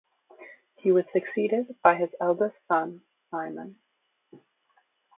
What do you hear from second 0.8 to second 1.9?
was succeeded